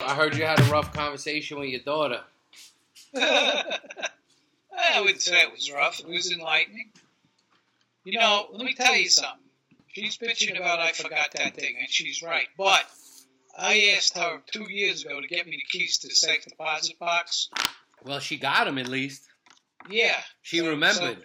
[0.00, 2.20] I heard you had a rough conversation with your daughter.
[3.16, 6.00] I wouldn't say it was rough.
[6.00, 6.90] It was enlightening.
[8.04, 9.38] You know, let me tell you something.
[9.88, 12.46] She's bitching about I forgot that thing, and she's right.
[12.56, 12.84] But
[13.58, 16.98] I asked her two years ago to get me the keys to the safe deposit
[16.98, 17.48] box.
[18.04, 19.22] Well, she got them at least.
[19.90, 20.16] Yeah.
[20.42, 21.18] She So- remembered.
[21.18, 21.24] so-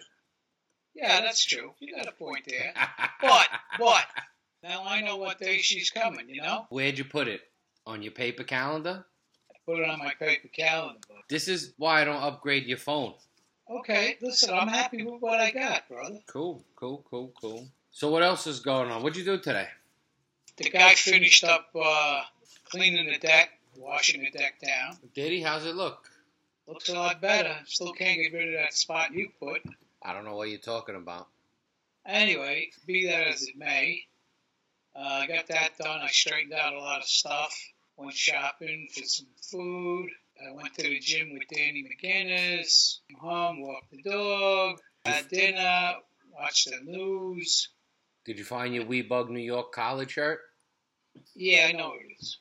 [0.94, 1.72] yeah, that's true.
[1.78, 2.72] You got a point there.
[3.20, 3.48] But,
[3.78, 4.04] but,
[4.62, 6.66] now I know what day she's coming, you know?
[6.70, 7.42] Where'd you put it?
[7.86, 9.04] On your paper calendar?
[9.50, 10.98] I Put it on my paper calendar.
[11.28, 13.14] This is why I don't upgrade your phone.
[13.68, 16.18] Okay, listen, I'm happy with what I got, brother.
[16.26, 17.66] Cool, cool, cool, cool.
[17.90, 19.02] So what else is going on?
[19.02, 19.68] What'd you do today?
[20.56, 22.22] The guy finished up uh,
[22.70, 24.96] cleaning the deck, washing the deck down.
[25.14, 25.40] Did he?
[25.42, 26.10] How's it look?
[26.66, 27.54] Looks a lot better.
[27.66, 29.62] Still can't get rid of that spot you put.
[30.02, 31.26] I don't know what you're talking about.
[32.04, 34.04] Anyway, be that as it may,
[34.94, 36.00] uh, I got that done.
[36.00, 37.54] I straightened out a lot of stuff.
[37.96, 40.10] Went shopping for some food.
[40.46, 42.98] I went to the gym with Danny McGinnis.
[43.08, 45.94] Came home, walked the dog, had dinner,
[46.38, 47.70] watched the news.
[48.26, 50.40] Did you find your Weebug New York college shirt?
[51.34, 52.38] Yeah, I know it is.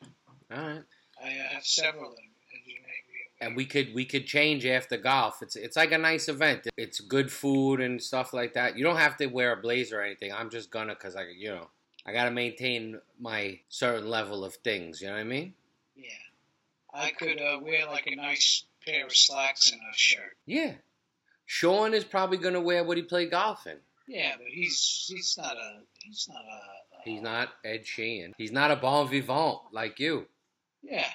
[0.52, 0.84] All right.
[1.24, 3.46] I uh, have several of them, as you may be.
[3.46, 5.42] And we could we could change after golf.
[5.42, 6.68] It's it's like a nice event.
[6.76, 8.78] It's good food and stuff like that.
[8.78, 10.34] You don't have to wear a blazer or anything.
[10.34, 11.70] I'm just gonna cause I you know
[12.06, 15.02] I gotta maintain my certain level of things.
[15.02, 15.54] You know what I mean?
[15.96, 16.10] Yeah.
[16.94, 20.38] I could uh, wear like a nice pair of slacks and a shirt.
[20.46, 20.74] Yeah.
[21.46, 23.78] Sean is probably gonna wear what he played golf in.
[24.08, 27.10] Yeah, but he's he's not a he's not a.
[27.10, 28.34] He's not Ed Sheehan.
[28.38, 30.26] He's not a bon vivant like you.
[30.82, 31.10] Yeah,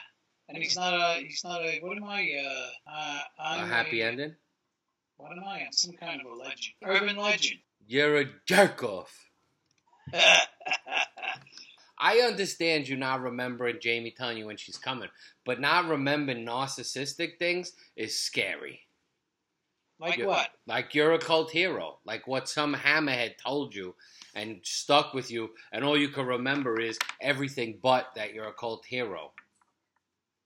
[0.48, 2.30] and he's not a he's not a what am I?
[2.44, 4.34] Uh, uh, A I'm happy ending.
[5.16, 5.60] What am I?
[5.60, 7.58] I'm some kind of a legend, urban legend.
[7.86, 9.29] You're a jerk off.
[11.98, 15.10] I understand you not remembering Jamie telling you when she's coming,
[15.44, 18.80] but not remembering narcissistic things is scary.
[19.98, 20.26] like Yeah.
[20.26, 20.48] what?
[20.66, 23.94] Like you're a cult hero, like what some hammerhead told you
[24.34, 28.52] and stuck with you, and all you can remember is everything but that you're a
[28.54, 29.32] cult hero.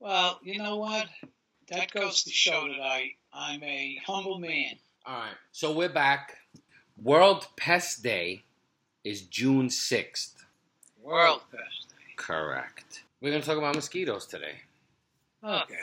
[0.00, 1.06] Well, you know what?
[1.68, 4.74] That goes to show that I I'm a humble man.
[5.06, 6.36] All right, so we're back.
[7.00, 8.42] World Pest Day
[9.04, 10.32] is June 6th.
[11.02, 11.94] World best.
[12.16, 13.02] Correct.
[13.20, 14.56] We're going to talk about mosquitoes today.
[15.44, 15.74] Okay.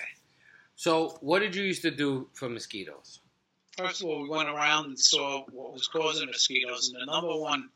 [0.75, 3.19] So, what did you used to do for mosquitoes?
[3.77, 7.35] First of all, we went around and saw what was causing mosquitoes, and the number
[7.39, 7.69] one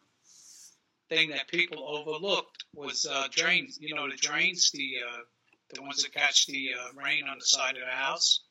[1.09, 3.77] thing that people overlooked was uh, drains.
[3.79, 5.19] You know, the drains, the uh,
[5.73, 8.41] the ones that catch the uh, rain on the side of the house.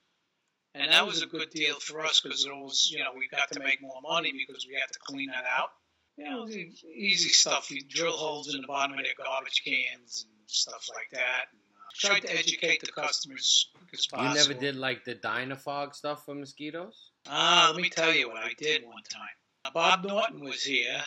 [0.74, 3.50] And that was a good deal for us because it was, you know, we got
[3.52, 5.70] to make more money because we had to clean that out.
[6.16, 7.70] You know, the easy stuff.
[7.70, 11.46] You drill holes in the bottom of their garbage cans and stuff like that.
[11.52, 14.28] And, uh, tried to educate the customers as quick as possible.
[14.28, 17.10] You never did like the Dynafog stuff for mosquitoes?
[17.26, 19.72] Ah, let me tell you what I did one time.
[19.72, 21.02] Bob Norton was here.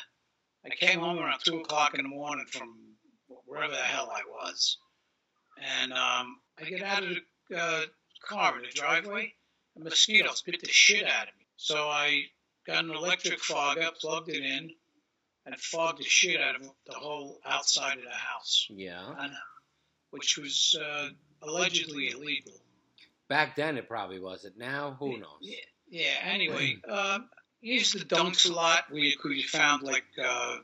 [0.65, 2.75] I came home around two o'clock in the morning from
[3.45, 4.77] wherever the hell I was,
[5.79, 7.09] and um, I get out of
[7.49, 7.81] the uh,
[8.23, 9.33] car in the driveway,
[9.75, 11.45] and mosquitoes bit the shit out of me.
[11.55, 12.23] So I
[12.65, 14.71] got an electric fogger, plugged it in,
[15.47, 19.15] and fogged the shit out of the whole outside of the house, Yeah.
[19.17, 19.31] and,
[20.11, 21.07] which was uh,
[21.41, 22.53] allegedly illegal.
[23.29, 24.57] Back then it probably wasn't.
[24.57, 25.39] Now, who knows?
[25.41, 25.55] Yeah,
[25.89, 26.15] yeah.
[26.21, 27.29] Anyway, um,
[27.61, 30.57] used the dunks a lot where you could you found like uh,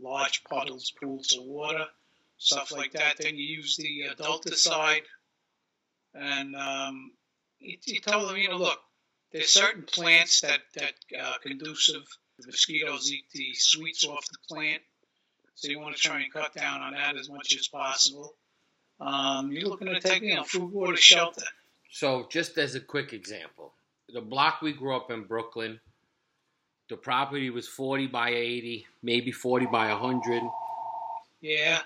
[0.00, 1.84] large puddles, pools of water,
[2.36, 3.16] stuff like that.
[3.18, 5.02] Then you use the adulticide,
[6.14, 7.12] and um,
[7.58, 8.78] he, he told them, you know, look,
[9.32, 12.06] there's certain plants that that uh, conducive.
[12.38, 14.82] The mosquitoes eat the sweets off the plant,
[15.54, 18.34] so you want to try and cut down on that as much as possible.
[19.00, 21.44] Um, you're looking to take, you know, food, water, shelter.
[21.90, 23.72] So, just as a quick example,
[24.12, 25.80] the block we grew up in, Brooklyn,
[26.88, 30.42] the property was 40 by 80, maybe 40 by 100.
[31.40, 31.80] Yeah.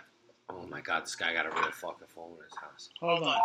[0.50, 2.90] Oh my God, this guy got a real fucking phone in his house.
[3.00, 3.38] Hold on.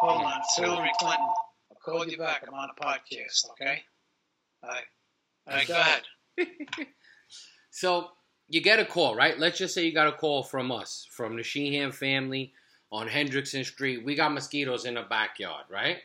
[0.00, 0.40] Hold on.
[0.40, 1.26] It's Hillary Clinton.
[1.70, 2.44] I'll call you back.
[2.46, 3.82] I'm on a podcast, okay?
[4.62, 4.84] All right.
[5.46, 6.02] All right, go ahead.
[7.70, 8.10] So,
[8.48, 9.36] you get a call, right?
[9.36, 12.52] Let's just say you got a call from us, from the Sheehan family
[12.92, 14.04] on Hendrickson Street.
[14.04, 15.96] We got mosquitoes in the backyard, right?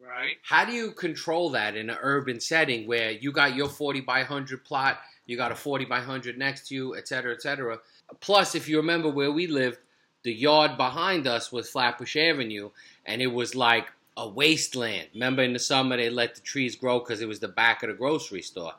[0.00, 0.36] Right.
[0.42, 4.18] How do you control that in an urban setting where you got your 40 by
[4.18, 7.78] 100 plot, you got a 40 by 100 next to you, et cetera, et cetera?
[8.18, 9.78] Plus, if you remember where we lived,
[10.24, 12.70] the yard behind us was Flatbush Avenue,
[13.06, 13.86] and it was like
[14.16, 15.08] a wasteland.
[15.14, 17.88] Remember in the summer they let the trees grow because it was the back of
[17.88, 18.72] the grocery store.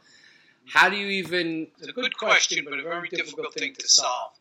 [0.72, 1.68] How do you even?
[1.80, 4.32] It's a good question, but a very difficult thing to solve.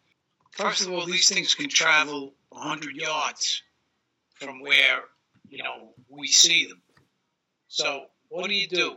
[0.53, 3.63] First of all, these things can travel 100 yards
[4.35, 5.01] from where
[5.49, 6.83] you know we see them.
[7.69, 8.97] So what do you do?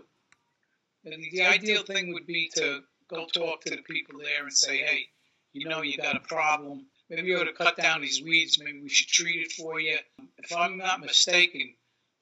[1.05, 4.77] And the ideal thing would be to go talk to the people there and say,
[4.77, 5.07] hey,
[5.53, 6.85] you know, you got a problem.
[7.09, 8.59] Maybe you ought to cut down these weeds.
[8.63, 9.97] Maybe we should treat it for you.
[10.37, 11.73] If I'm not mistaken,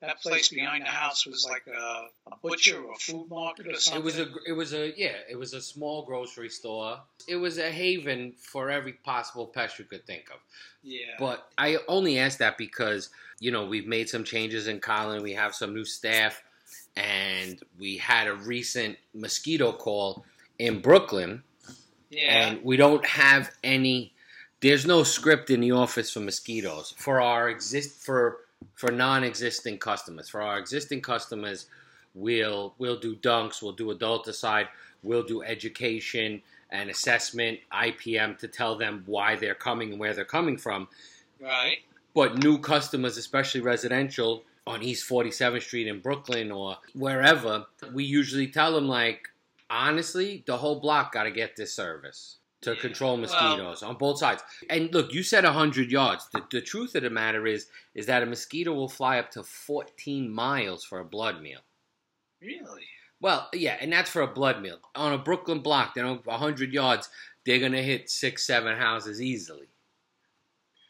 [0.02, 3.76] that place behind the house was like a, a, butcher or a food market or
[3.76, 4.02] something.
[4.02, 7.00] It was a, it was a, yeah, it was a small grocery store.
[7.28, 10.40] It was a haven for every possible pest you could think of.
[10.84, 11.00] Yeah.
[11.18, 13.10] But I only asked that because
[13.40, 15.24] you know we've made some changes in Collin.
[15.24, 16.42] We have some new staff,
[16.96, 20.26] and we had a recent mosquito call
[20.58, 21.44] in Brooklyn.
[22.10, 22.48] Yeah.
[22.48, 24.14] And we don't have any.
[24.62, 28.40] There's no script in the office for mosquitoes for our exist for
[28.76, 30.30] for non-existing customers.
[30.30, 31.68] For our existing customers,
[32.14, 34.68] we'll we'll do dunks, we'll do adulticide,
[35.04, 36.42] we'll do education
[36.72, 40.88] and assessment, IPM to tell them why they're coming and where they're coming from.
[41.42, 41.78] Right.
[42.14, 48.48] But new customers, especially residential on East 47th Street in Brooklyn or wherever, we usually
[48.48, 49.30] tell them like,
[49.70, 52.82] honestly, the whole block got to get this service to Yeah.
[52.82, 54.44] control mosquitoes on both sides.
[54.70, 56.28] And look, you said 100 yards.
[56.34, 59.44] The, the truth of the matter is is that a mosquito will fly up to
[59.44, 61.62] 14 miles for a blood meal.
[62.42, 62.86] Really?
[63.22, 64.80] Well, yeah, and that's for a blood meal.
[64.96, 67.10] On a Brooklyn block, they don't 100 yards,
[67.46, 69.68] they're going to hit 6 7 houses easily.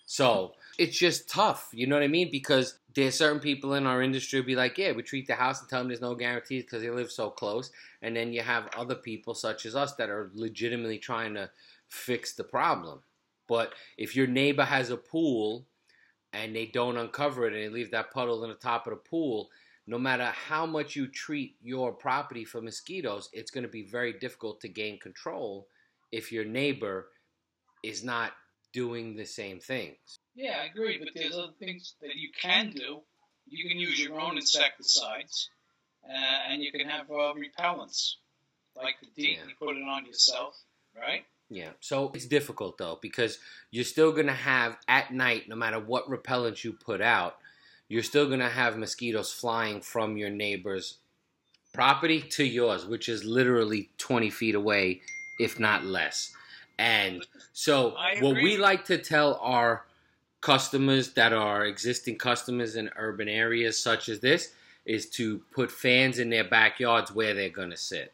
[0.05, 2.31] So, it's just tough, you know what I mean?
[2.31, 5.69] Because there's certain people in our industry be like, yeah, we treat the house and
[5.69, 7.71] tell them there's no guarantees because they live so close.
[8.01, 11.49] And then you have other people such as us that are legitimately trying to
[11.89, 13.01] fix the problem.
[13.47, 15.65] But if your neighbor has a pool
[16.33, 18.97] and they don't uncover it and they leave that puddle in the top of the
[18.97, 19.49] pool,
[19.89, 24.13] no matter how much you treat your property for mosquitoes, it's going to be very
[24.13, 25.67] difficult to gain control
[26.11, 27.07] if your neighbor
[27.83, 28.33] is not
[28.71, 29.97] doing the same things.
[30.35, 32.99] Yeah, I agree, but there's other things that you can do.
[33.47, 35.49] You can use your own insecticides,
[36.07, 38.17] uh, and you can have uh, repellents,
[38.75, 39.45] like the DEET, Yeah.
[39.47, 40.55] you put it on yourself,
[40.95, 41.25] right?
[41.49, 43.39] Yeah, so it's difficult though because
[43.71, 47.38] you're still gonna have at night, no matter what repellent you put out,
[47.89, 50.99] you're still gonna have mosquitoes flying from your neighbor's
[51.73, 55.01] property to yours, which is literally 20 feet away,
[55.39, 56.31] if not less.
[56.77, 59.85] And so, what we like to tell our
[60.39, 64.53] customers that are existing customers in urban areas such as this
[64.85, 68.13] is to put fans in their backyards where they're gonna sit,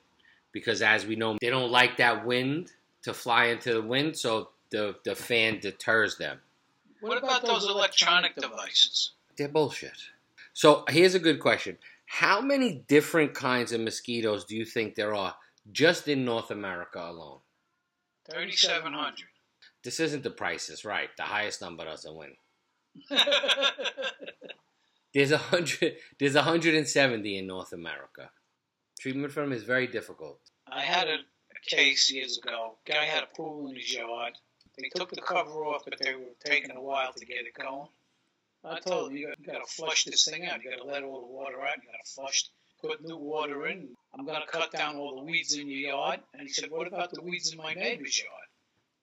[0.52, 2.72] because as we know, they don't like that wind
[3.04, 6.40] to fly into the wind, so the the fan deters them.
[7.02, 9.12] What about those electronic devices?
[9.38, 9.98] They're bullshit.
[10.54, 15.14] So here's a good question: How many different kinds of mosquitoes do you think there
[15.14, 15.36] are
[15.72, 17.40] just in North America alone?
[18.32, 19.28] 3,700.
[19.84, 21.10] This isn't the prices, right?
[21.16, 22.36] The highest number doesn't win.
[25.14, 25.98] There's a hundred.
[26.20, 28.32] There's 170 in North America.
[29.00, 30.40] Treatment for them is very difficult.
[30.68, 32.76] I had a, a case years ago.
[32.86, 34.34] Guy had a pool in his yard.
[34.78, 37.88] They took the cover off, but they were taking a while to get it going.
[38.68, 40.64] I told him, you got, you got to flush this thing out.
[40.64, 41.78] You got to let all the water out.
[41.78, 42.50] You got to flush,
[42.82, 43.90] put new water in.
[44.18, 46.20] I'm going to cut down all the weeds in your yard.
[46.34, 48.46] And he said, what about the weeds in my neighbor's yard?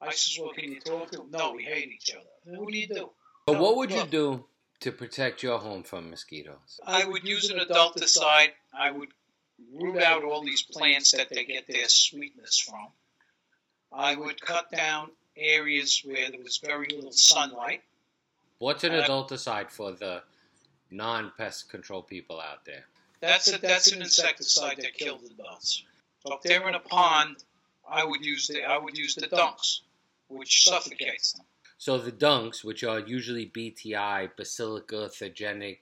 [0.01, 1.31] I said, well, can you talk to him?
[1.31, 2.25] No, we hate each other.
[2.47, 3.11] I said, What do you do?
[3.47, 4.45] But what would you do
[4.81, 6.81] to protect your home from mosquitoes?
[6.85, 8.51] I would use an adulticide.
[8.77, 9.11] I would
[9.73, 12.89] root out all these plants that they get their sweetness from.
[13.93, 17.83] I would cut down areas where there was very little sunlight.
[18.63, 20.23] What's an Uh, adulticide for the
[20.89, 22.87] non-pest control people out there?
[23.19, 25.83] That's a, that's an insecticide that kills the bugs.
[26.25, 27.43] So if they're in a pond,
[27.89, 29.81] I would use the I would use the dunks,
[30.29, 31.45] which suffocates them.
[31.77, 35.79] So the dunks, which are usually BTI, Bacillus thuringiensis,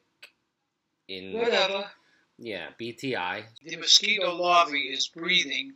[1.08, 1.90] in Whatever.
[2.38, 3.44] yeah BTI.
[3.62, 5.75] The mosquito larvae is breathing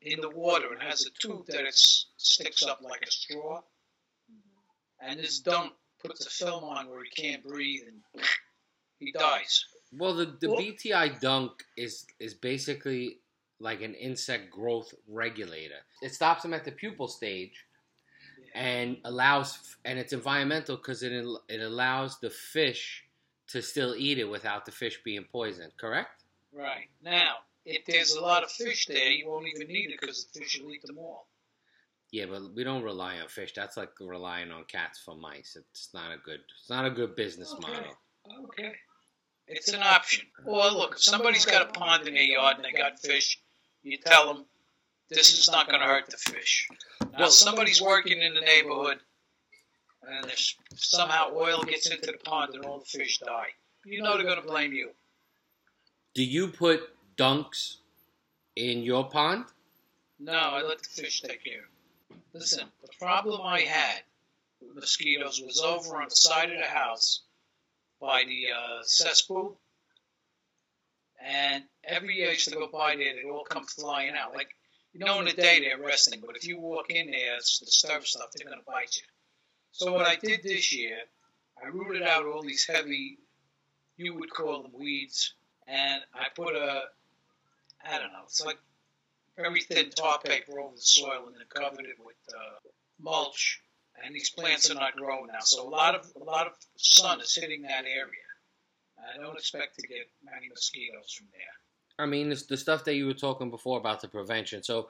[0.00, 3.62] in the water and has a tube that it sticks up like a straw.
[5.00, 5.74] And this dunk
[6.04, 8.24] puts a film on where he can't breathe and
[8.98, 9.64] he dies.
[9.92, 13.18] Well, the, the Well- BTI dunk is is basically
[13.58, 15.80] like an insect growth regulator.
[16.02, 17.64] It stops them at the pupal stage
[18.54, 21.12] and allows and it's environmental because it
[21.48, 23.04] it allows the fish
[23.48, 25.72] to still eat it without the fish being poisoned.
[25.78, 26.24] Correct?
[26.52, 26.88] Right.
[27.02, 30.40] Now, if there's a lot of fish there, you won't even need it because the
[30.40, 31.25] fish will eat them all.
[32.16, 33.52] Yeah, but we don't rely on fish.
[33.54, 35.54] That's like relying on cats for mice.
[35.54, 36.40] It's not a good.
[36.58, 37.70] It's not a good business Okay.
[37.72, 37.94] model.
[38.44, 38.72] Okay.
[39.46, 40.24] It's an option.
[40.46, 43.38] Or look, if somebody's got a pond in their yard and they got fish,
[43.82, 44.46] you tell them
[45.10, 46.66] this is not going to hurt the fish.
[47.02, 48.98] Now, Well- if somebody's working in the neighborhood
[50.08, 53.52] and if somehow oil gets into the pond and all the fish die,
[53.84, 54.94] you know they're going to blame you.
[56.14, 56.80] Do you put
[57.18, 57.76] dunks
[58.56, 59.44] in your pond?
[60.18, 61.68] No, I let the fish take care.
[62.32, 64.02] Listen, the problem I had
[64.60, 67.22] with mosquitoes was over on the side of the house
[68.00, 69.58] by the uh, cesspool,
[71.24, 74.34] and every year I used to go by there, they'd all come flying out.
[74.34, 74.54] Like
[74.96, 77.66] you know, in the day they're resting, but if you walk in there, it's the
[77.66, 79.02] stuff stuff, they're going to bite you.
[79.72, 80.96] So what I did this year,
[81.62, 83.18] I rooted out all these heavy,
[83.98, 85.34] you would call them weeds,
[85.66, 86.84] and I put a,
[87.84, 88.58] I don't know, it's like
[89.36, 92.68] very thin top paper over the soil and then covered it with uh,
[93.00, 93.60] mulch.
[94.04, 97.20] And these plants are not growing now, so a lot of a lot of sun
[97.20, 98.26] is hitting that area.
[98.98, 102.04] I don't expect to get many mosquitoes from there.
[102.04, 104.62] I mean, it's the stuff that you were talking before about the prevention.
[104.62, 104.88] So,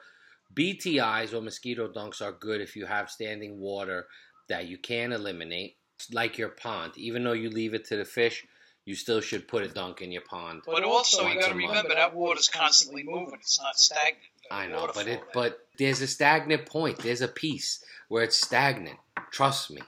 [0.53, 4.07] BTIs or mosquito dunks are good if you have standing water
[4.49, 5.77] that you can eliminate,
[6.11, 6.93] like your pond.
[6.97, 8.45] Even though you leave it to the fish,
[8.85, 10.61] you still should put a dunk in your pond.
[10.65, 14.23] But also, you got to remember that water's constantly moving; it's not stagnant.
[14.51, 16.99] I know, but it but there's a stagnant point.
[16.99, 18.97] There's a piece where it's stagnant.
[19.31, 19.81] Trust me.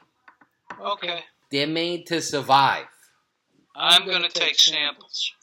[0.80, 1.24] Okay.
[1.52, 2.86] They're made to survive.
[3.76, 5.34] I'm going to take samples.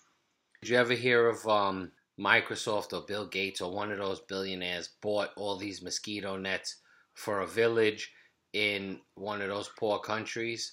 [0.60, 4.90] Did you ever hear of um, Microsoft or Bill Gates or one of those billionaires
[5.00, 6.76] bought all these mosquito nets
[7.14, 8.12] for a village
[8.52, 10.72] in one of those poor countries,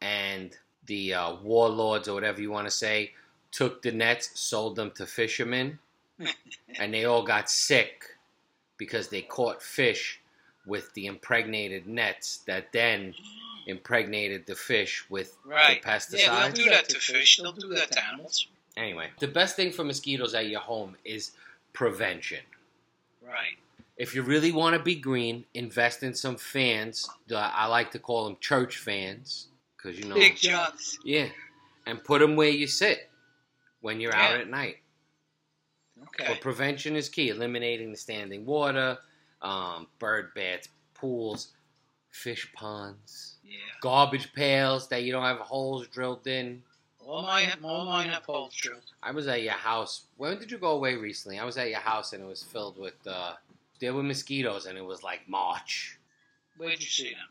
[0.00, 3.12] and the uh, warlords or whatever you want to say
[3.50, 5.78] took the nets, sold them to fishermen,
[6.78, 8.04] and they all got sick
[8.76, 10.20] because they caught fish
[10.66, 13.14] with the impregnated nets that then
[13.66, 15.82] impregnated the fish with right.
[15.82, 16.26] the pesticides.
[16.26, 17.38] Yeah, they'll do that to fish.
[17.38, 18.46] They'll do that to animals.
[18.76, 21.32] Anyway, the best thing for mosquitoes at your home is
[21.72, 22.40] prevention.
[23.26, 23.56] Right.
[23.96, 27.08] If you really want to be green, invest in some fans.
[27.34, 30.98] I like to call them church fans because you know big johns.
[31.04, 31.26] Yeah,
[31.86, 33.10] and put them where you sit
[33.80, 34.28] when you're Yeah.
[34.28, 34.76] out at night.
[36.02, 36.24] Okay.
[36.28, 37.28] But prevention is key.
[37.30, 38.98] Eliminating the standing water,
[39.42, 41.48] um, bird baths, pools,
[42.10, 43.58] fish ponds, Yeah.
[43.80, 46.62] garbage pails that you don't have holes drilled in.
[47.00, 48.82] All mine, all mine have holes drilled.
[49.02, 50.04] I was at your house.
[50.16, 51.38] When did you go away recently?
[51.38, 52.94] I was at your house and it was filled with.
[53.06, 53.34] Uh,
[53.80, 55.98] there were mosquitoes and it was like March.
[56.58, 57.28] Where'd you see them?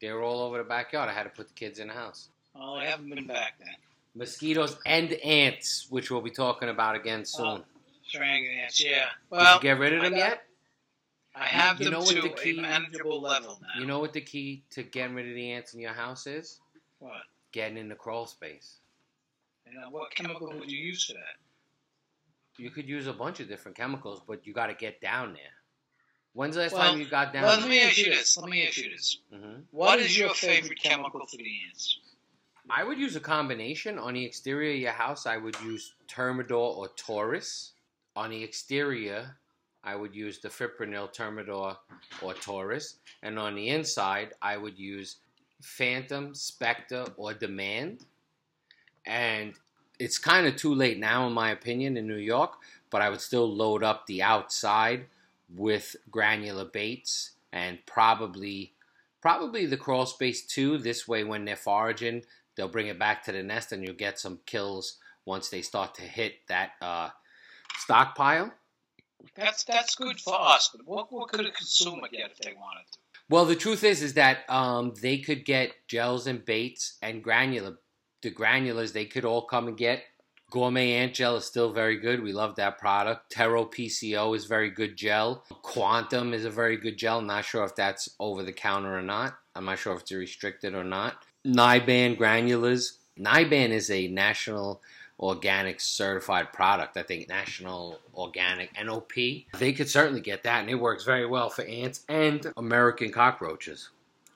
[0.00, 1.08] They were all over the backyard.
[1.08, 2.28] I had to put the kids in the house.
[2.54, 3.74] Oh, I haven't been back then.
[4.14, 7.46] Mosquitoes and ants, which we'll be talking about again soon.
[7.46, 7.64] Oh,
[8.12, 9.06] Strangling ants, yeah.
[9.32, 10.44] Did you get rid of them got- yet?
[11.34, 13.80] I have You them know what to the key- a manageable level now.
[13.80, 16.60] You know what the key to getting rid of the ants in your house is?
[16.98, 17.22] what?
[17.52, 18.80] Getting in the crawl space.
[19.66, 21.36] And uh, what chemical would you use for that?
[22.58, 25.54] You could use a bunch of different chemicals, but you got to get down there.
[26.34, 27.70] When's the last Well, time you got down Well, let there?
[27.70, 28.36] me ask you this.
[28.36, 29.18] Let me ask you this.
[29.32, 31.98] hmm What is your favorite chemical for the ants?
[32.70, 33.98] I would use a combination.
[33.98, 37.72] On the exterior of your house, I would use Termidor or Taurus.
[38.14, 39.36] On the exterior,
[39.84, 41.76] I would use the Fipronil, Termidor,
[42.20, 42.96] or Taurus.
[43.22, 45.16] And on the inside, I would use
[45.62, 48.04] Phantom, Spectre, or Demand.
[49.06, 49.54] And
[49.98, 52.58] it's kind of too late now, in my opinion, in New York,
[52.90, 55.06] but I would still load up the outside
[55.54, 58.72] with granular baits and probably
[59.20, 60.78] probably the crawl space too.
[60.78, 62.22] This way, when they're foraging,
[62.56, 65.94] they'll bring it back to the nest, and you'll get some kills once they start
[65.94, 67.10] to hit that uh,
[67.82, 68.52] stockpile.
[69.36, 72.84] That's that's good for us, but what, what could a consumer get if they wanted
[72.92, 72.98] to?
[73.28, 77.78] Well, the truth is, is that um, they could get gels and baits and granular.
[78.22, 80.02] The granulars they could all come and get.
[80.50, 82.22] Gourmet ant gel is still very good.
[82.22, 83.30] We love that product.
[83.30, 85.44] Terro PCO is very good gel.
[85.62, 87.20] Quantum is a very good gel.
[87.20, 89.38] I'm Not sure if that's over the counter or not.
[89.54, 91.24] I'm not sure if it's restricted or not.
[91.46, 92.98] Niban granulars.
[93.18, 94.82] Niban is a national
[95.20, 96.96] organic certified product.
[96.96, 99.12] I think National Organic NOP.
[99.58, 103.90] They could certainly get that, and it works very well for ants and American cockroaches,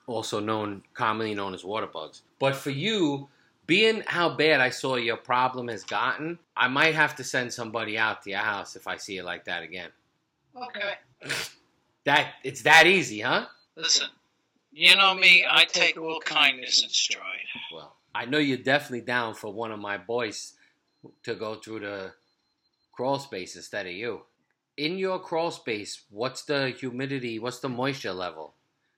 [0.07, 2.21] also known commonly known as water bugs.
[2.39, 3.27] But for you,
[3.65, 7.97] being how bad I saw your problem has gotten, I might have to send somebody
[7.97, 9.89] out to your house if I see it like that again.
[10.55, 10.93] Okay.
[12.05, 13.47] That it's that easy, huh?
[13.75, 14.07] Listen,
[14.71, 17.45] you know me, I take all kindness in stride.
[17.73, 20.53] Well, I know you're definitely down for one of my boys
[21.23, 22.13] to go through the
[22.93, 24.21] crawl space instead of you.
[24.77, 27.39] In your crawl space, what's the humidity?
[27.39, 28.53] What's the moisture level?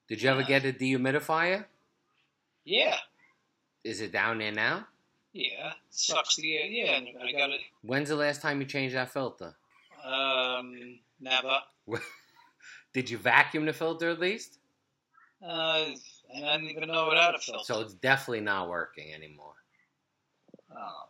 [0.07, 1.65] Did you ever get a dehumidifier?
[2.65, 2.97] Yeah,
[3.83, 4.87] Is it down there now?
[5.33, 6.65] yeah, sucks the air.
[6.65, 7.61] Yeah, and I got it.
[7.83, 9.55] When's the last time you changed that filter?
[10.03, 11.59] Um, never.
[12.93, 14.57] Did you vacuum the filter at least?
[15.41, 15.95] Uh, I
[16.33, 17.63] didn't even know it had a filter.
[17.63, 19.53] So it's definitely not working anymore.
[20.75, 21.08] Oh,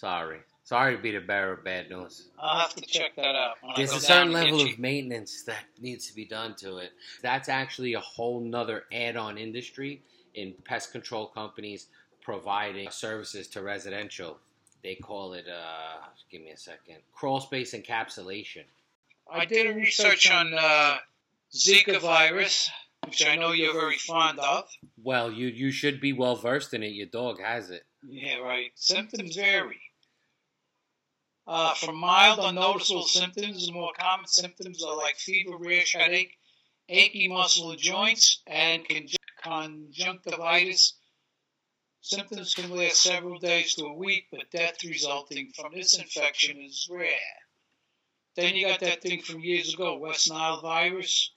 [0.00, 0.38] Sorry.
[0.64, 2.28] Sorry to be the bearer of bad news.
[2.38, 3.56] I'll have to check that out.
[3.76, 6.92] There's a certain level of maintenance that needs to be done to it.
[7.20, 10.00] That's actually a whole nother add-on industry
[10.34, 11.88] in pest control companies
[12.22, 14.38] providing services to residential.
[14.82, 18.64] They call it, uh, give me a second, crawl space encapsulation.
[19.30, 20.96] I did a research on uh,
[21.52, 22.70] Zika virus,
[23.04, 24.64] which I know you're very fond of.
[25.02, 26.92] Well, you you should be well versed in it.
[26.92, 27.84] Your dog has it.
[28.08, 28.70] Yeah, right.
[28.76, 29.78] Symptoms vary.
[31.52, 36.38] Uh, from mild, unnoticeable symptoms, the more common symptoms are like fever, rash, headache,
[36.88, 38.86] achy muscle and joints, and
[39.42, 40.96] conjunctivitis.
[42.02, 46.86] Symptoms can last several days to a week, but death resulting from this infection is
[46.88, 47.34] rare.
[48.36, 51.32] Then you got that thing from years ago, West Nile virus.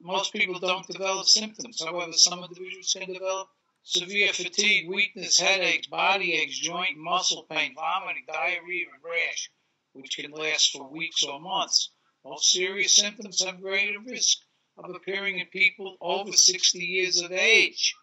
[0.00, 1.82] Most people don't develop symptoms.
[1.84, 3.48] However, some individuals can develop
[3.86, 9.48] severe fatigue, weakness, headaches, body aches, joint, muscle pain, vomiting, diarrhea, and rash,
[9.92, 11.90] which can last for weeks or months.
[12.24, 14.38] All serious symptoms have greater risk
[14.76, 17.94] of appearing in people over 60 years of age.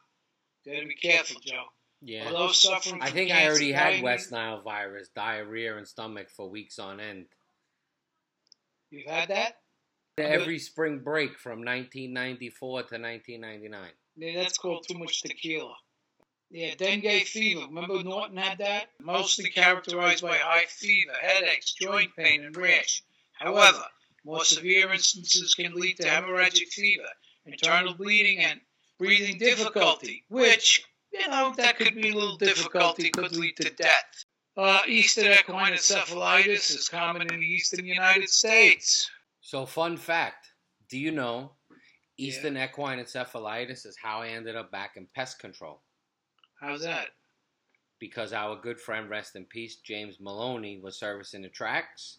[0.65, 1.65] Gotta be careful, Joe.
[2.01, 2.31] Yeah.
[2.31, 6.49] Those suffering I think I already had diabetes- West Nile virus, diarrhea, and stomach for
[6.49, 7.27] weeks on end.
[8.89, 9.61] You've had that?
[10.17, 13.91] Every spring break from 1994 to 1999.
[14.15, 15.75] Yeah, that's called too much tequila.
[16.51, 17.61] Yeah, dengue fever.
[17.61, 18.89] Remember Norton had that?
[19.01, 23.01] Mostly characterized by high fever, headaches, joint pain, and rash.
[23.33, 23.83] However,
[24.23, 27.09] more severe instances can lead to hemorrhagic fever,
[27.45, 28.61] internal bleeding, and
[28.99, 34.25] breathing difficulty, which, you know, that could be a little difficulty, could lead to death.
[34.55, 39.09] Uh, Eastern equine encephalitis is common in the eastern United States.
[39.41, 40.53] So, fun fact
[40.89, 41.53] do you know
[42.17, 45.79] Eastern equine encephalitis is how I ended up back in pest control?
[46.59, 47.07] How's that?
[47.99, 52.17] Because our good friend, rest in peace, James Maloney, was servicing the tracks,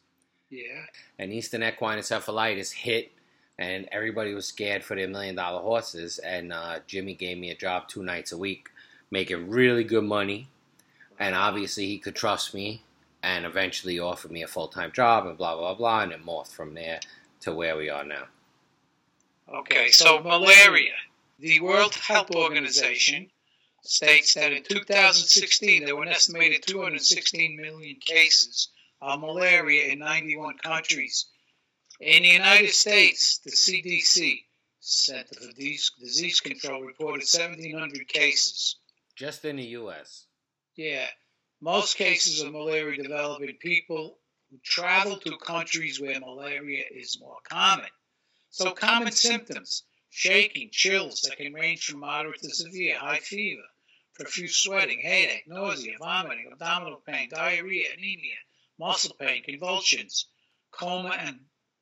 [0.51, 0.85] Yeah.
[1.19, 3.13] and Eastern equine encephalitis hit,
[3.59, 6.19] and everybody was scared for their million dollar horses.
[6.19, 8.69] And uh, Jimmy gave me a job two nights a week,
[9.11, 10.49] making really good money.
[11.21, 12.83] And obviously, he could trust me,
[13.23, 16.01] and eventually offered me a full time job, and blah, blah, blah.
[16.03, 16.99] And it morphed from there
[17.41, 18.25] to where we are now.
[19.47, 20.95] Okay, so malaria.
[21.39, 23.31] The World Health Organization
[23.83, 28.69] states that in 2016 there were an estimated 216 million cases
[29.03, 31.27] of malaria in 91 countries.
[32.01, 34.45] In the United States, the CDC,
[34.81, 38.77] Center for Disease Control, reported 1,700 cases.
[39.15, 40.27] Just in the U.S.
[40.77, 41.07] Yeah,
[41.61, 44.19] most cases of malaria develop in people
[44.51, 47.91] who travel to countries where malaria is more common.
[48.55, 53.65] So, common symptoms shaking, chills that can range from moderate to severe, high fever,
[54.15, 58.37] profuse sweating, headache, nausea, vomiting, abdominal pain, diarrhea, anemia,
[58.79, 60.29] muscle pain, convulsions,
[60.71, 61.41] coma, and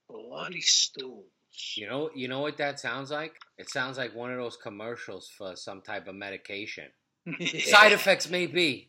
[0.08, 1.26] bloody stools.
[1.74, 3.34] You know, you know what that sounds like?
[3.58, 6.86] It sounds like one of those commercials for some type of medication.
[7.58, 8.88] Side effects may be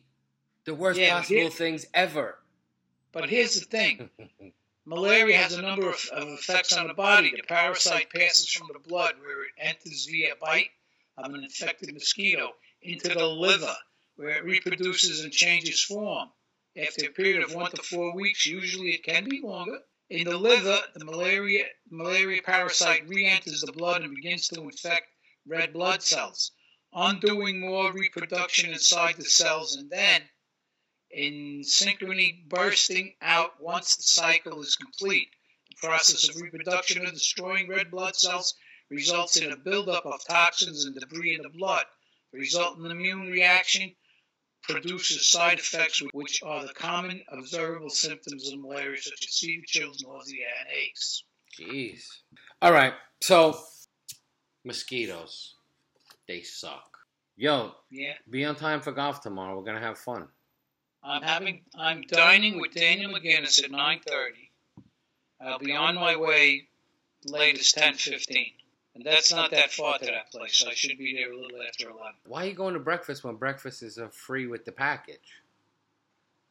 [0.64, 2.38] the worst Yeah, possible things ever.
[3.12, 4.08] But here's the thing
[4.86, 7.32] Malaria has a number of, of effects on the body.
[7.34, 10.70] The parasite passes from the blood, where it enters via bite
[11.16, 13.76] of an infected mosquito, into the liver,
[14.16, 16.30] where it reproduces and changes form.
[16.76, 20.36] After a period of one to four weeks, usually it can be longer, in the
[20.36, 25.08] liver, the malaria, malaria parasite re enters the blood and begins to infect
[25.46, 26.52] red blood cells,
[26.92, 30.28] undoing more reproduction inside the cells, and then
[31.14, 35.28] in synchrony bursting out once the cycle is complete.
[35.70, 38.54] The process of reproduction and destroying red blood cells
[38.90, 41.84] results in a buildup of toxins and debris in the blood.
[42.32, 43.94] The resultant immune reaction
[44.62, 50.02] produces side effects, which are the common observable symptoms of malaria, such as fever, chills,
[50.02, 51.24] nausea, and aches.
[51.58, 52.06] Jeez.
[52.60, 52.94] All right.
[53.20, 53.58] So,
[54.64, 55.54] mosquitoes,
[56.26, 56.98] they suck.
[57.36, 59.56] Yo, Yeah, be on time for golf tomorrow.
[59.56, 60.28] We're gonna have fun.
[61.04, 61.60] I'm having.
[61.78, 64.50] I'm dining with Daniel McGinnis at 9:30.
[65.40, 66.68] I'll be on my way
[67.26, 68.52] latest 10:15,
[68.94, 70.64] and that's not that far to that place.
[70.66, 72.14] I should be there a little after 11.
[72.26, 75.42] Why are you going to breakfast when breakfast is uh, free with the package?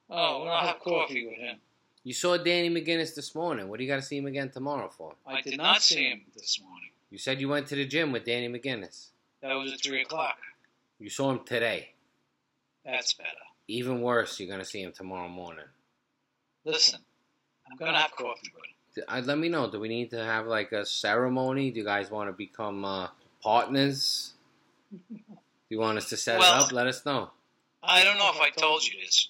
[0.10, 1.58] Oh, well, I'll have coffee with him.
[2.04, 3.70] You saw Danny McGinnis this morning.
[3.70, 5.16] What do you got to see him again tomorrow for?
[5.26, 6.89] I did not see him this morning.
[7.10, 9.08] You said you went to the gym with Danny McGinnis.
[9.42, 10.38] That was at three o'clock.
[11.00, 11.94] You saw him today.
[12.86, 13.30] That's better.
[13.67, 15.65] Even worse, you're gonna see him tomorrow morning.
[16.65, 16.99] Listen,
[17.69, 18.69] I'm gonna have coffee with him.
[18.95, 19.69] D- uh, let me know.
[19.69, 21.71] Do we need to have like a ceremony?
[21.71, 23.08] Do you guys want to become uh,
[23.41, 24.34] partners?
[24.91, 25.17] Do
[25.69, 26.71] you want us to set Well- it up?
[26.71, 27.32] Let us know.
[27.82, 29.30] I don't know if I told you this.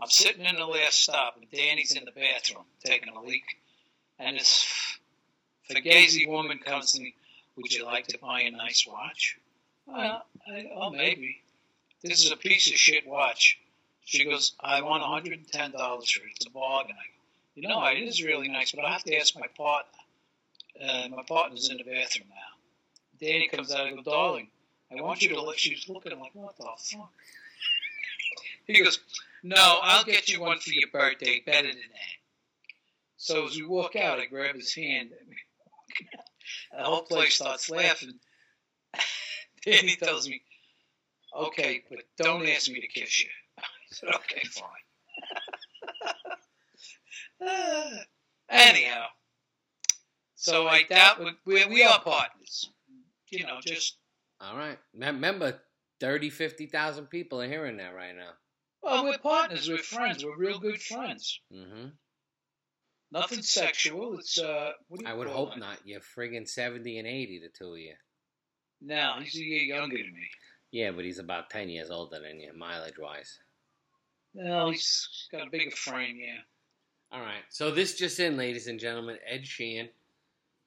[0.00, 3.44] I'm sitting in the last stop, and Danny's in the bathroom taking a leak,
[4.18, 4.98] and this
[5.70, 7.14] fugazi woman comes to me.
[7.56, 9.38] Would you like to buy a nice watch?
[9.86, 11.42] Well, I, oh, maybe.
[12.02, 13.58] This is a piece of shit watch.
[14.04, 16.32] She goes, I want $110 for it.
[16.36, 16.94] It's a bargain.
[16.98, 19.90] I go, you know, it is really nice, but I have to ask my partner.
[20.80, 23.24] Uh, my partner's in the bathroom now.
[23.24, 24.48] Danny comes out and goes, darling,
[24.96, 25.56] I want you to look.
[25.56, 27.10] She's looking like, what the fuck?
[28.66, 28.98] He goes,
[29.42, 32.14] no, I'll get you one for your birthday, better than that.
[33.16, 35.10] So as we walk out, I grab his hand.
[36.76, 38.18] The whole place starts laughing.
[39.64, 40.42] Danny tells me,
[41.34, 43.30] okay, but don't ask me to kiss you.
[43.94, 44.42] I said, okay,
[47.40, 47.98] fine.
[48.48, 49.06] Anyhow,
[50.34, 52.70] so I doubt we, we are partners.
[53.30, 53.96] You know, just
[54.40, 54.78] All right.
[54.94, 55.60] Remember,
[56.00, 58.30] 30, 50,000 people are hearing that right now.
[58.82, 59.68] well, we're partners.
[59.68, 60.24] We're friends.
[60.24, 61.40] We're real good friends.
[61.52, 61.86] hmm
[63.12, 64.18] Nothing sexual.
[64.18, 64.72] It's uh.
[64.88, 65.60] What do you I would hope it?
[65.60, 65.78] not.
[65.84, 67.94] You're friggin' 70 and 80, the two of you.
[68.82, 70.28] No, he's a year younger than me.
[70.72, 73.38] Yeah, but he's about 10 years older than you, mileage wise.
[74.34, 76.16] No, he's got a bigger frame.
[76.18, 76.38] Yeah.
[77.12, 77.42] All right.
[77.50, 79.88] So this just in, ladies and gentlemen, Ed Sheehan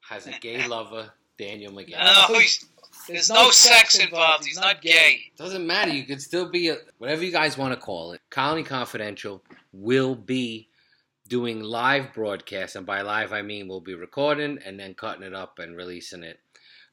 [0.08, 1.98] has a gay lover, Daniel McGinn.
[1.98, 2.64] No, he's,
[3.06, 4.44] there's no sex involved.
[4.46, 5.20] He's not gay.
[5.36, 5.92] Doesn't matter.
[5.92, 8.20] You could still be a, whatever you guys want to call it.
[8.30, 10.68] Colony Confidential will be
[11.28, 15.34] doing live broadcasts, and by live I mean we'll be recording and then cutting it
[15.34, 16.40] up and releasing it.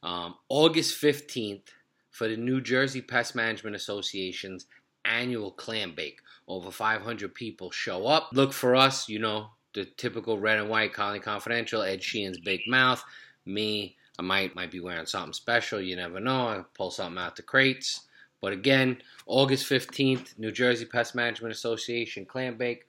[0.03, 1.71] Um, August fifteenth
[2.11, 4.65] for the New Jersey Pest Management Association's
[5.05, 6.19] annual clam bake.
[6.47, 8.29] Over 500 people show up.
[8.33, 12.61] Look for us, you know, the typical red and white Colony Confidential, Ed Sheehan's big
[12.67, 13.03] mouth,
[13.45, 13.97] me.
[14.17, 15.81] I might might be wearing something special.
[15.81, 16.47] You never know.
[16.47, 18.01] I pull something out the crates.
[18.41, 22.85] But again, August 15th, New Jersey Pest Management Association Clam Bake,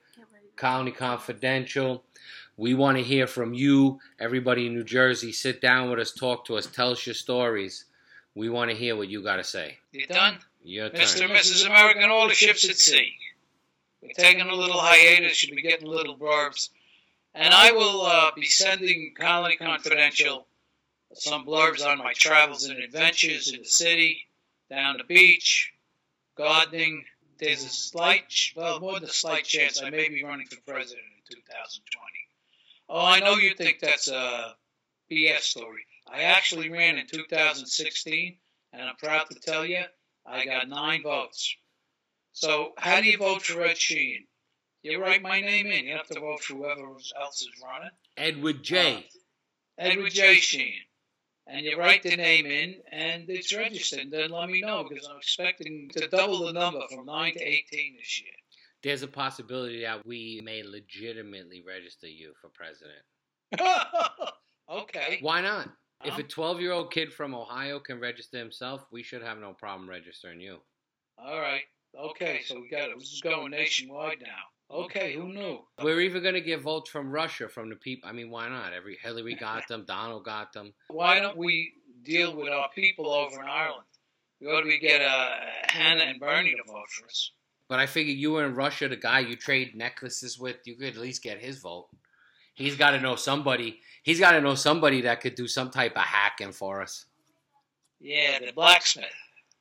[0.55, 2.03] Colony Confidential.
[2.57, 5.31] We want to hear from you, everybody in New Jersey.
[5.31, 7.85] Sit down with us, talk to us, tell us your stories.
[8.35, 9.77] We want to hear what you got to say.
[9.91, 10.37] You done?
[10.63, 11.01] Your turn.
[11.01, 11.23] Mr.
[11.25, 11.65] and Mrs.
[11.65, 13.13] American, all the ships at sea.
[14.15, 15.43] Taking a little hiatus.
[15.43, 16.69] You'll be getting little blurbs.
[17.33, 20.47] And I will uh, be sending Colony Confidential
[21.13, 24.21] some blurbs on my travels and adventures in the city,
[24.69, 25.71] down the beach,
[26.35, 27.05] gardening.
[27.39, 31.05] There's a slight, well, more than a slight chance I may be running for president
[31.29, 32.17] in 2020.
[32.89, 34.55] Oh, I know you think that's a
[35.11, 35.85] BS story.
[36.07, 38.37] I actually ran in 2016,
[38.73, 39.83] and I'm proud to tell you
[40.25, 41.55] I got nine votes.
[42.37, 44.27] So, how do you vote for Ed Sheehan?
[44.83, 45.85] You write my name in.
[45.87, 46.81] You have to vote for whoever
[47.19, 47.89] else is running.
[48.15, 48.95] Edward J.
[48.95, 49.01] Uh,
[49.79, 50.35] Edward J.
[50.35, 50.85] Sheehan.
[51.47, 54.01] And you write the name in, and it's registered.
[54.01, 57.41] And then let me know because I'm expecting to double the number from 9 to
[57.41, 58.31] 18 this year.
[58.83, 63.01] There's a possibility that we may legitimately register you for president.
[64.71, 65.17] okay.
[65.21, 65.69] Why not?
[66.05, 69.39] If a um, 12 year old kid from Ohio can register himself, we should have
[69.39, 70.59] no problem registering you.
[71.17, 71.63] All right.
[71.99, 72.99] Okay, so we got it.
[72.99, 74.75] This is going nationwide now.
[74.83, 75.59] Okay, who knew?
[75.81, 78.09] We're even going to get votes from Russia from the people.
[78.09, 78.73] I mean, why not?
[78.73, 80.73] Every Hillary got them, Donald got them.
[80.89, 83.85] Why don't we deal with our people over in Ireland?
[84.39, 85.29] Why do we get uh,
[85.69, 87.31] Hannah and Bernie to vote for us?
[87.69, 90.89] But I figure you were in Russia, the guy you trade necklaces with, you could
[90.89, 91.87] at least get his vote.
[92.53, 93.79] He's got to know somebody.
[94.03, 97.05] He's got to know somebody that could do some type of hacking for us.
[97.99, 99.05] Yeah, the blacksmith.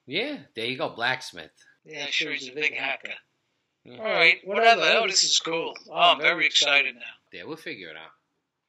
[0.06, 1.50] Yeah, there you go, blacksmith.
[1.86, 3.12] Yeah, sure, he's a big hacker.
[3.84, 3.98] Yeah.
[3.98, 4.82] All right, whatever.
[4.82, 5.74] Oh, this is cool.
[5.88, 7.00] Oh, I'm very excited now.
[7.32, 8.10] Yeah, we'll figure it out.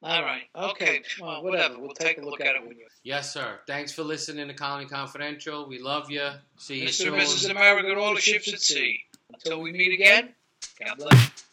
[0.03, 0.43] All right.
[0.55, 1.01] Okay.
[1.19, 1.79] Well, whatever.
[1.79, 2.85] We'll take a look at it when you.
[3.03, 3.59] Yes, sir.
[3.65, 5.67] Thanks for listening to Colony Confidential.
[5.67, 6.29] We love you.
[6.57, 6.91] See you Mr.
[6.93, 7.13] soon.
[7.15, 7.49] and Mrs.
[7.49, 8.99] America, all the ships at sea.
[9.33, 10.35] Until we meet again,
[10.85, 11.46] God bless.